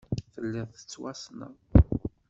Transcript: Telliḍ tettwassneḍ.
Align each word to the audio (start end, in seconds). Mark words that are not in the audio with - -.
Telliḍ 0.33 0.69
tettwassneḍ. 0.71 1.55